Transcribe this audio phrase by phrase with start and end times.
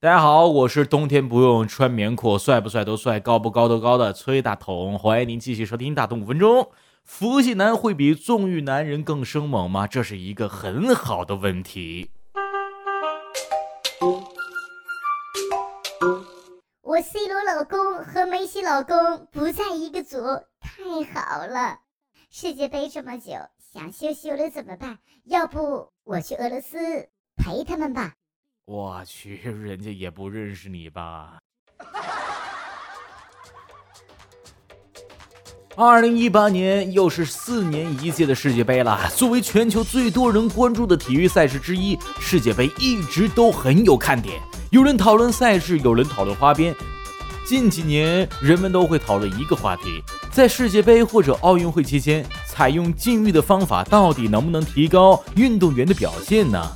[0.00, 6.62] 大家好，我是冬天不用穿棉裤，帅不帅都帅，高不高都高的崔大同，欢迎您继续收听《大同五分钟》。
[7.02, 9.88] 佛系男会比纵欲男人更生猛吗？
[9.88, 12.12] 这是一个很好的问题。
[16.82, 20.16] 我 C 罗老公和梅西老公不在一个组，
[20.60, 21.80] 太好了！
[22.30, 23.32] 世界杯这么久，
[23.72, 24.98] 想休息了怎么办？
[25.24, 26.78] 要不我去俄罗斯
[27.36, 28.14] 陪他们吧。
[28.70, 31.38] 我去， 人家也不认识你吧？
[35.74, 39.08] 二零一八年又是四年一届的世界杯了。
[39.16, 44.38] 作为全球最多人关注的体育赛事之一，世界杯一直都很有看点。
[44.70, 46.74] 有人讨论赛事，有人讨论花边。
[47.46, 56.70] 近几年，人们都会讨论一个话题：在世界杯或者奥运会期间，采用禁欲的方法到底能不能提高运动员的表现呢？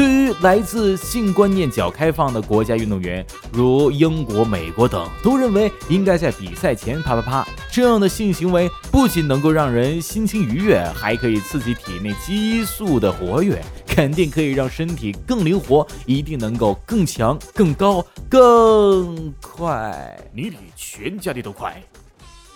[0.00, 3.22] 对于来自性观念较开放的国家运动员，
[3.52, 7.46] 如英国、美国等，都认为应该在比赛前啪啪啪。
[7.70, 20.18] 这样的性行为不仅能够让人心情愉悦，还可以刺激体内激素的活跃，肯定可以让身体更灵活，一定能够更强、更高、更快。
[20.32, 21.78] 你比全家的都快，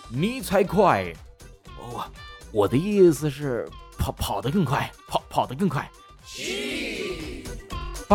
[0.08, 1.12] 你才快！
[1.92, 2.06] 我
[2.52, 5.86] 我的意思是跑跑得更快，跑跑得更快。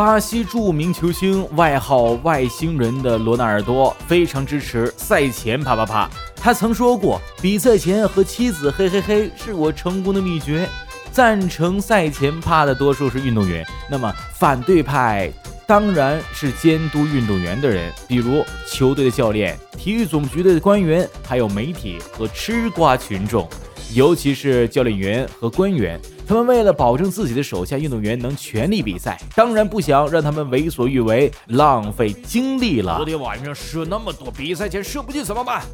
[0.00, 6.10] 巴西著名球星，外号“外星人”的罗纳尔多非常支持赛前啪啪啪。
[6.34, 10.66] 他曾说过：“比赛前和妻子嘿嘿嘿是我成功的秘诀。”
[11.12, 15.30] 赞成赛前啪的多数是运动员，那么反对派
[15.66, 23.46] 当然是监督运动员的人，比如球队的教练、体育总局的官员，还有媒体和吃瓜群众，
[23.92, 26.00] 尤其是教练员和官员。
[26.30, 32.98] 他们为了保证自己的手下运动员能全力比赛，当然不想让他们为所欲为，浪费精力了。
[32.98, 35.64] 昨天晚上射那么多，比赛前射不进怎么办？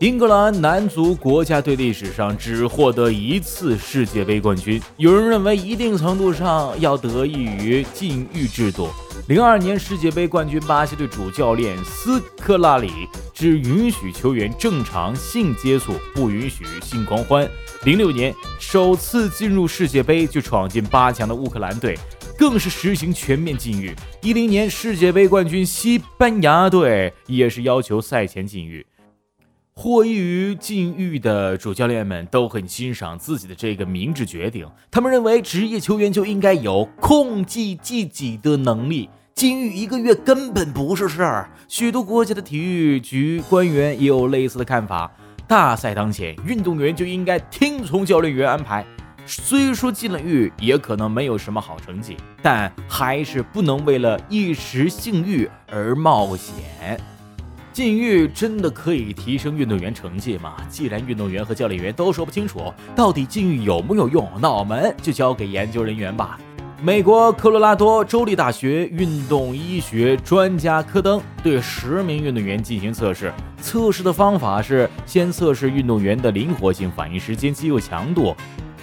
[0.00, 8.90] 英格兰男足国家队历史上只获得一次世界杯冠军，有人认为一定程度上要得益于禁欲制度。
[9.26, 17.48] 零二年世界杯冠军巴西队主教练斯科拉里只允许球员正常性接触，不允许性狂欢。
[17.82, 21.98] 零六年首次进入世界杯就闯进八强的乌克兰队，
[22.38, 23.92] 更是实行全面禁欲。
[24.22, 28.86] 一零年世界杯冠军西班牙队也是要求赛前禁欲。
[29.80, 39.08] 获益于禁欲的主教练们都很欣赏自己的这个明智决定，他们认为职业球员就应该有控制自己的能力。
[39.36, 45.08] 禁欲一个月根本不是事儿，许多国家的体育局官员也有类似的看法。
[45.46, 48.84] 大赛当前，运动员就应该听从教练员安排。
[49.26, 57.00] 虽说禁了欲也可能没有什么好成绩，但还是不能为了一时性欲而冒险。
[57.78, 60.56] 禁欲真的可以提升运动员成绩吗？
[60.68, 66.40] 既然运动员和教练员都说不清楚到底禁欲有没有用，那我们就交给研究人员吧。
[66.82, 73.32] 美国科罗拉多州立大学运动医学专家科登对十名运动员进行测试。
[73.62, 78.34] 测试的方法是先测试运动员的灵活性、反应时间、肌肉强度，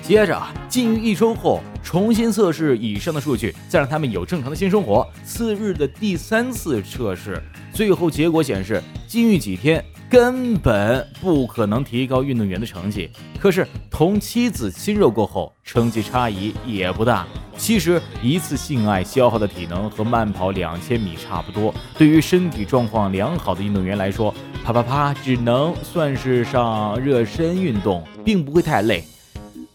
[0.01, 5.06] 接着禁欲一周后重新测试以上的数据，再让他们有正常的性生活。
[5.25, 7.44] 次日的第三次测试，
[7.75, 9.84] 最后结果显示，禁欲几天。
[10.08, 13.09] 根本不可能提高运动员的成绩。
[13.40, 17.25] 可是同妻子亲热过后，成绩差异也不大。
[17.58, 21.74] 其实一次性爱消耗的体能和慢跑两千米差不多。
[21.97, 29.03] 对于身体状况良好的运动员来说，啪啪啪只能算是上热身运动，并不会太累。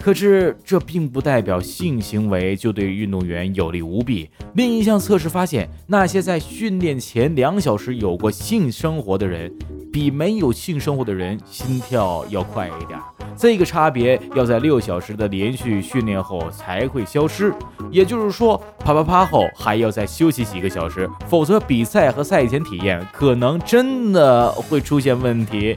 [0.02, 4.28] 可是这并不代表性行为就对运动员有利无弊。
[4.54, 9.52] 另一项测试发现，那些在训练前两小时有过性生活的人。
[9.92, 12.96] 比没有性生活的人心跳要快一点，
[13.36, 17.52] 这个差别要在六小时的连续训练后才会消失。
[17.90, 25.76] 也就是说，啪啪啪后还要再休息几个小时，否则比赛和赛前体验可能真的会出现问题。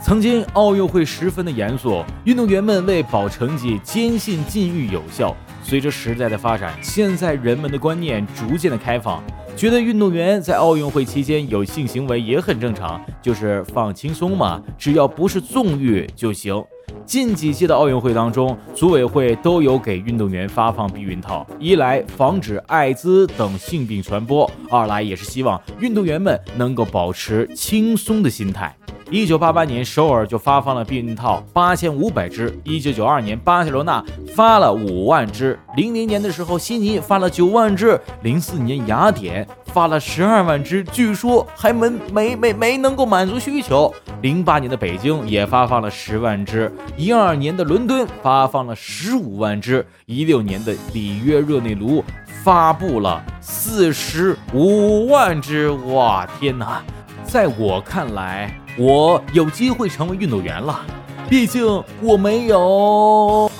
[0.00, 5.36] 曾经奥运会十分的严肃，运动员们为保成绩坚信禁欲有效。
[5.62, 9.22] 随着时代的发展，现在人们的观念逐渐的开放。
[9.56, 16.64] 觉得运动员在奥运会期间有性行为也很正常，就是放轻松嘛，只要不是纵欲就行。
[17.04, 28.74] 近几届的奥运会当中，组委会都有给运动员发放避孕套，一来防止艾滋等性病传播，二来也是希望运动员们能够保持轻松的心态。
[29.10, 43.90] 一九八八年，首尔就发放了避孕套八千五百只；一九九二年，巴塞罗那发了五万只；零零年的时候，悉尼发了九万只；零四年，雅典发了十二万只，据说还没没没没能够满足需求。
[44.20, 52.04] 零八年的北京也发放了十万只；一二年的伦敦发放了十五万只；一六年的里约热内卢
[52.44, 55.70] 发布了四十五万只。
[55.70, 56.82] 哇，天哪！
[57.24, 60.80] 在我看来，我有机会成为运动员了，
[61.28, 61.64] 毕竟
[62.00, 63.50] 我没有。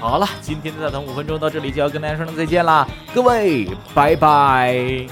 [0.00, 5.06] 好了，今天的大唐五分钟到这里就要跟大家说声再见啦，各位，拜拜。